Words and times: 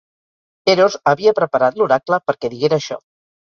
Eros 0.75 0.95
havia 1.11 1.35
preparat 1.41 1.79
l'oracle 1.83 2.23
perquè 2.27 2.55
diguera 2.59 2.85
això. 2.85 3.03